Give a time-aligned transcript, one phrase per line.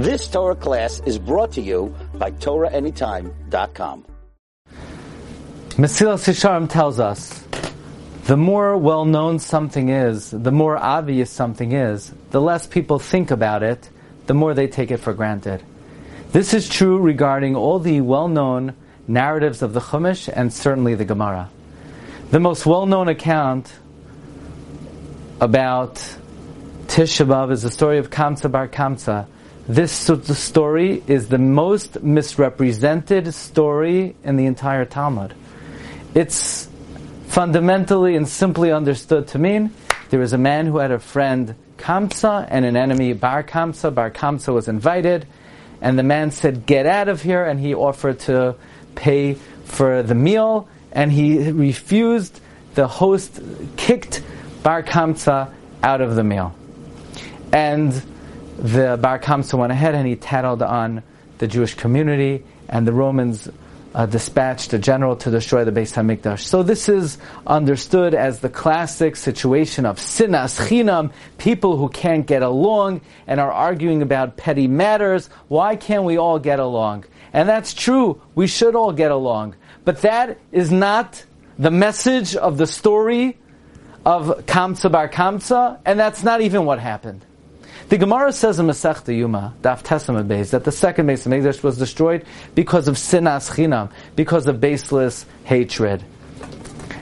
[0.00, 4.06] This Torah class is brought to you by TorahAnytime.com.
[5.76, 7.44] Mesilas Yesharim tells us
[8.24, 13.30] the more well known something is, the more obvious something is, the less people think
[13.30, 13.90] about it,
[14.26, 15.62] the more they take it for granted.
[16.32, 18.74] This is true regarding all the well known
[19.06, 21.50] narratives of the Chumash and certainly the Gemara.
[22.30, 23.70] The most well known account
[25.42, 25.96] about
[26.86, 29.26] Tisha B'Av is the story of Kamsa Bar Kamsa.
[29.70, 35.32] This story is the most misrepresented story in the entire Talmud.
[36.12, 36.68] It's
[37.28, 39.70] fundamentally and simply understood to mean
[40.08, 43.94] there was a man who had a friend Kamsa and an enemy Bar Kamsa.
[43.94, 45.28] Bar Kamsa was invited,
[45.80, 48.56] and the man said, "Get out of here!" And he offered to
[48.96, 49.34] pay
[49.66, 52.40] for the meal, and he refused.
[52.74, 53.40] The host
[53.76, 54.20] kicked
[54.64, 55.48] Bar Kamsa
[55.84, 56.54] out of the meal,
[57.52, 58.02] and
[58.58, 61.02] the Bar Kamsa went ahead and he tattled on
[61.38, 63.48] the Jewish community, and the Romans
[63.94, 66.40] uh, dispatched a general to destroy the Beis Hamikdash.
[66.40, 72.42] So this is understood as the classic situation of sinas chinam, people who can't get
[72.42, 75.28] along and are arguing about petty matters.
[75.48, 77.04] Why can't we all get along?
[77.32, 78.20] And that's true.
[78.34, 79.56] We should all get along.
[79.84, 81.24] But that is not
[81.58, 83.38] the message of the story
[84.04, 87.24] of Kamsa Bar Kamsa, and that's not even what happened.
[87.90, 91.76] The Gemara says in Masechta Yuma, Daf Tesam Beis, that the second Beis Hamikdash was
[91.76, 92.24] destroyed
[92.54, 96.04] because of sinas chinam, because of baseless hatred.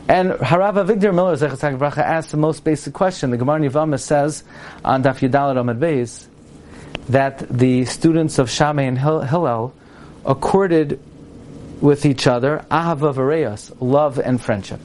[0.08, 3.30] And Harav Avigdor Miller Zechus Bracha asks the most basic question.
[3.30, 4.44] The Gemara Yevama says
[4.82, 6.26] on Daf Yudalad Amad Beis
[7.10, 9.74] that the students of Shammai and Hillel
[10.24, 10.98] accorded
[11.82, 14.80] with each other ahava v'reyos, love and friendship.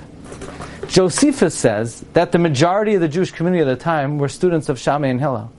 [0.89, 4.77] Josephus says that the majority of the Jewish community at the time were students of
[4.77, 5.49] Shammai and Hillel.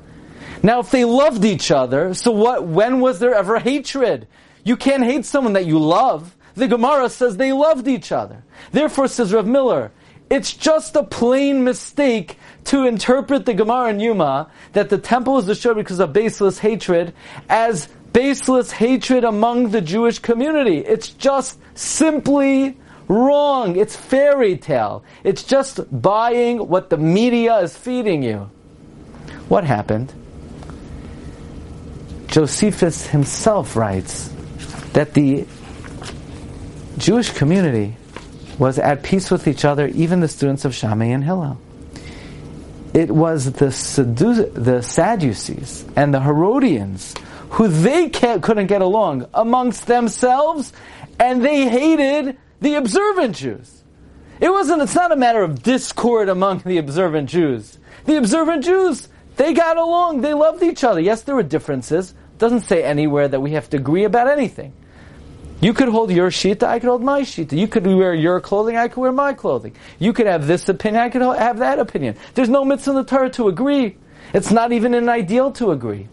[0.65, 2.67] Now, if they loved each other, so what?
[2.67, 4.27] When was there ever hatred?
[4.65, 6.35] You can't hate someone that you love.
[6.55, 8.43] The Gemara says they loved each other.
[8.73, 9.93] Therefore, says Rav Miller,
[10.31, 15.45] it's just a plain mistake to interpret the Gemara in Yuma that the temple was
[15.45, 17.13] destroyed because of baseless hatred
[17.51, 20.79] as baseless hatred among the Jewish community.
[20.79, 23.77] It's just simply wrong.
[23.77, 25.05] It's fairy tale.
[25.25, 28.51] It's just buying what the media is feeding you.
[29.49, 30.24] What happened?
[32.35, 34.29] Josephus himself writes
[34.93, 35.47] that the
[36.99, 37.97] Jewish community
[38.59, 41.61] was at peace with each other, even the students of Shammai and Hillel.
[42.93, 47.15] It was the, Saddu- the Sadducees and the Herodians
[47.51, 50.73] who they couldn't get along amongst themselves,
[51.21, 53.85] and they hated the observant Jews.
[54.41, 57.79] It wasn't, it's not a matter of discord among the observant Jews.
[58.07, 60.99] The observant Jews, they got along, they loved each other.
[60.99, 64.73] Yes, there were differences, doesn't say anywhere that we have to agree about anything.
[65.61, 67.57] You could hold your shita, I could hold my shita.
[67.57, 69.75] You could wear your clothing, I could wear my clothing.
[69.99, 72.17] You could have this opinion, I could have that opinion.
[72.35, 73.97] There's no mitzvah in the Torah to agree.
[74.33, 76.09] It's not even an ideal to agree.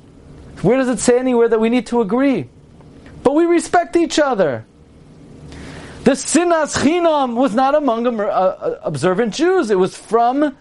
[0.61, 2.47] Where does it say anywhere that we need to agree?
[3.23, 4.65] But we respect each other.
[6.03, 9.69] The sinas chinam was not among uh, uh, observant Jews.
[9.69, 10.55] It was from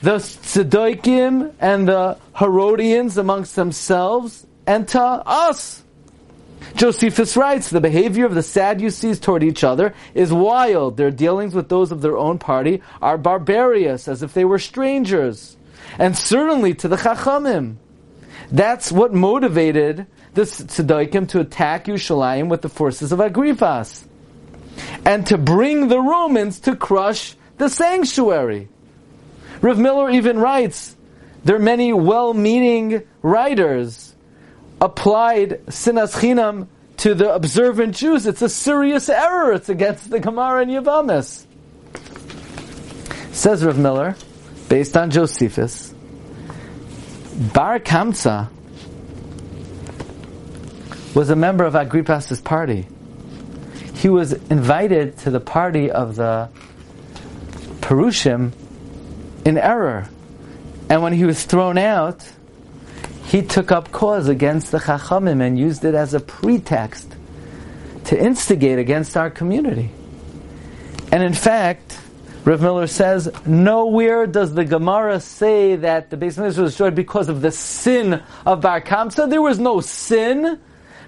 [0.00, 5.82] the Tzedaikim and the Herodians amongst themselves and to us.
[6.74, 10.96] Josephus writes, the behavior of the Sadducees toward each other is wild.
[10.96, 15.56] Their dealings with those of their own party are barbarous, as if they were strangers.
[15.98, 17.76] And certainly to the Chachamim.
[18.50, 24.04] That's what motivated the Tzedaikim to attack Yerushalayim with the forces of Agrippas.
[25.04, 28.68] And to bring the Romans to crush the sanctuary.
[29.62, 30.94] Rav Miller even writes,
[31.44, 34.14] there are many well-meaning writers
[34.80, 39.52] applied sinas chinam to the observant Jews, it's a serious error.
[39.52, 41.46] It's against the Gemara and Yavamis.
[43.32, 44.16] Says Rav Miller,
[44.68, 45.94] based on Josephus,
[47.52, 48.48] Bar Kamsa
[51.14, 52.86] was a member of Agrippas' party.
[53.94, 56.48] He was invited to the party of the
[57.80, 58.52] Perushim
[59.44, 60.08] in error.
[60.88, 62.26] And when he was thrown out,
[63.26, 67.14] he took up cause against the Chachamim and used it as a pretext
[68.04, 69.90] to instigate against our community.
[71.10, 71.98] And in fact,
[72.44, 77.40] Rav Miller says, nowhere does the Gemara say that the Beis was destroyed because of
[77.40, 79.28] the sin of Bar Kamsa.
[79.28, 80.60] There was no sin.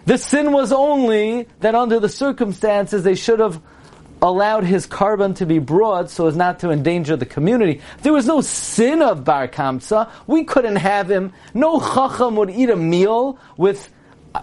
[0.05, 3.61] The sin was only that under the circumstances they should have
[4.21, 7.81] allowed his korban to be brought so as not to endanger the community.
[8.03, 10.11] There was no sin of Bar Kamsa.
[10.27, 11.33] We couldn't have him.
[11.55, 13.91] No chacham would eat a meal with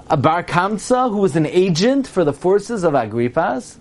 [0.10, 3.78] a Bar Kamsa who was an agent for the forces of Agrippas?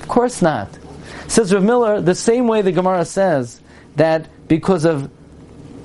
[0.00, 0.68] Of course not.
[1.28, 3.60] Says Rav Miller, the same way the Gemara says
[3.96, 5.10] that because of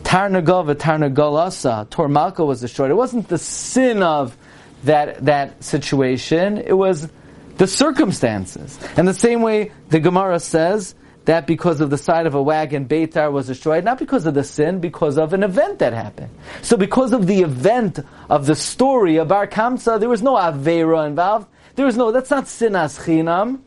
[0.04, 2.92] Tarnagova, Tarnagalasa, Tur Malka was destroyed.
[2.92, 4.38] It wasn't the sin of
[4.84, 7.10] that, that situation, it was
[7.58, 8.80] the circumstances.
[8.96, 10.96] And the same way the Gemara says
[11.26, 14.44] that because of the side of a wagon, Beitar was destroyed, not because of the
[14.44, 16.30] sin, because of an event that happened.
[16.62, 18.00] So because of the event
[18.30, 21.48] of the story of Bar Kamsa, there was no Avera involved.
[21.76, 23.60] There was no, that's not sinas chinam.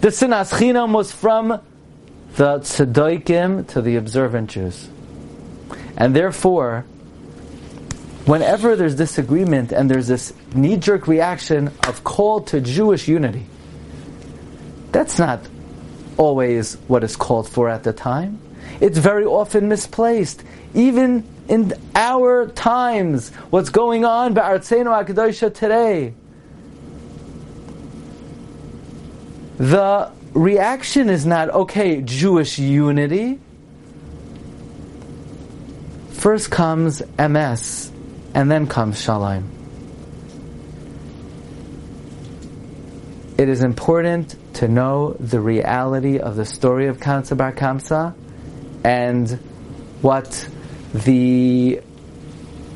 [0.00, 1.60] The sinas chinam was from
[2.34, 4.88] the tzedaikim to the observant Jews.
[5.96, 6.84] And therefore,
[8.24, 13.46] whenever there's disagreement and there's this knee-jerk reaction of call to Jewish unity,
[14.92, 15.40] that's not
[16.16, 18.38] always what is called for at the time.
[18.80, 20.42] It's very often misplaced.
[20.74, 26.14] Even in our times, what's going on by Artzenu Akadosha today,
[29.58, 33.38] the reaction is not, okay, Jewish unity.
[36.12, 37.90] First comes Emes,
[38.34, 39.59] and then comes Shalom.
[43.40, 48.14] It is important to know the reality of the story of Kamsa Bar Kamsa
[48.84, 49.30] and
[50.02, 50.46] what
[50.92, 51.80] the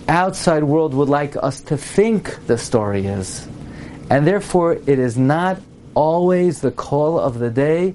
[0.09, 3.47] outside world would like us to think the story is.
[4.09, 5.61] And therefore, it is not
[5.95, 7.95] always the call of the day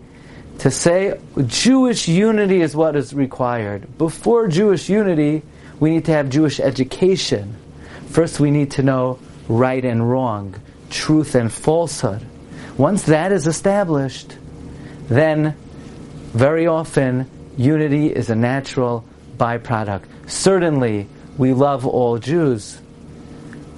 [0.59, 3.97] to say Jewish unity is what is required.
[3.97, 5.41] Before Jewish unity,
[5.79, 7.55] we need to have Jewish education.
[8.09, 9.17] First, we need to know
[9.47, 10.53] right and wrong,
[10.91, 12.23] truth and falsehood.
[12.79, 14.37] Once that is established,
[15.09, 15.53] then
[16.31, 19.03] very often unity is a natural
[19.35, 20.03] byproduct.
[20.27, 21.05] Certainly,
[21.37, 22.79] we love all Jews,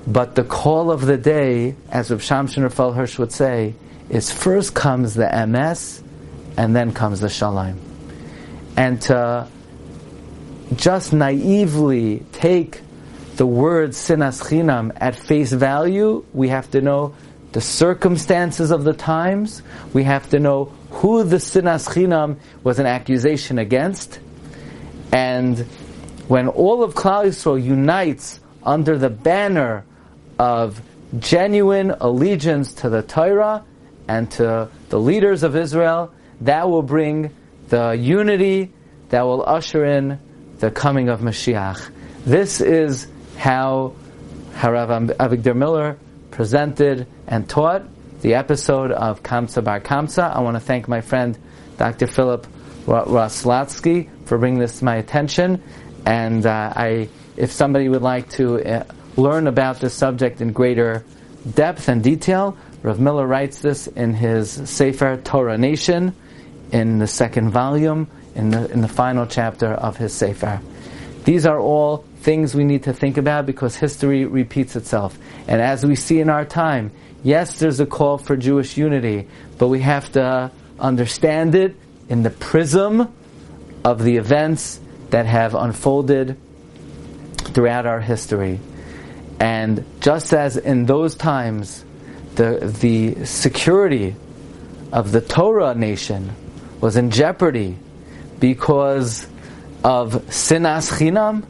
[0.06, 3.74] but the call of the day, as Rav Shimshon Raphael Hirsch would say,
[4.08, 6.04] is first comes the Emes,
[6.56, 7.80] and then comes the Shalom.
[8.78, 9.48] And to
[10.76, 12.82] just naively take
[13.38, 17.16] the word sinas chinam at face value, we have to know
[17.52, 19.62] the circumstances of the times.
[19.94, 24.20] We have to know who the sinas chinam was an accusation against.
[25.12, 25.60] And
[26.28, 29.86] when all of Klal Yisrael unites under the banner
[30.40, 30.82] of
[31.20, 33.66] genuine allegiance to the Torah
[34.08, 37.36] and to the leaders of Israel, that will bring
[37.68, 38.72] the unity
[39.10, 40.20] that will usher in
[40.60, 41.90] the coming of Mashiach.
[42.26, 43.08] This is
[43.38, 43.94] how
[44.54, 45.98] Harav Avigdor Miller
[46.32, 47.84] presented and taught
[48.22, 50.36] the episode of Kamsa Bar Kamsa.
[50.36, 51.38] I want to thank my friend
[51.78, 52.08] Dr.
[52.08, 52.48] Philip
[52.86, 55.62] Roslatsky for bringing this to my attention.
[56.06, 58.84] And uh, I, if somebody would like to uh,
[59.18, 61.04] learn about this subject in greater
[61.54, 66.16] depth and detail, Rav Miller writes this in his Sefer Torah Nation
[66.72, 70.62] in the second volume, in the, in the final chapter of his Sefer.
[71.24, 75.18] These are all things we need to think about because history repeats itself.
[75.48, 76.92] And as we see in our time,
[77.24, 79.28] yes, there's a call for Jewish unity,
[79.58, 81.76] but we have to understand it
[82.10, 83.12] in the prism
[83.84, 84.80] of the events
[85.10, 86.38] that have unfolded
[87.38, 88.60] throughout our history.
[89.40, 91.84] And just as in those times,
[92.36, 94.16] the, the security
[94.92, 96.36] of the Torah nation
[96.80, 97.78] was in jeopardy
[98.40, 99.26] because
[99.84, 101.44] of sinas chinam,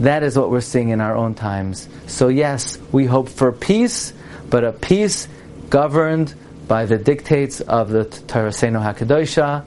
[0.00, 1.88] that is what we're seeing in our own times.
[2.06, 4.12] So yes, we hope for peace,
[4.50, 5.28] but a peace
[5.70, 6.34] governed
[6.68, 9.64] by the dictates of the Torah Seno HaKadosha,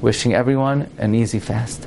[0.00, 1.86] wishing everyone an easy fast.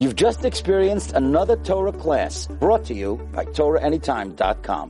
[0.00, 4.88] You've just experienced another Torah class brought to you by TorahAnytime.com.